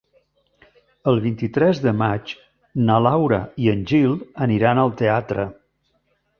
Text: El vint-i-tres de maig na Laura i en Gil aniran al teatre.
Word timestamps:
El 1.11 1.21
vint-i-tres 1.25 1.81
de 1.83 1.93
maig 1.99 2.33
na 2.89 2.97
Laura 3.09 3.41
i 3.67 3.71
en 3.77 3.87
Gil 3.95 4.19
aniran 4.49 4.85
al 4.87 4.99
teatre. 5.05 5.51